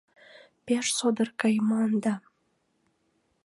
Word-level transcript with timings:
Пеш 0.65 0.85
содор 0.97 1.29
кайыман 1.39 1.91
да... 2.03 2.13